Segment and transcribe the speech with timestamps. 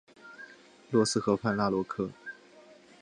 [0.89, 2.11] 洛斯河畔拉罗科。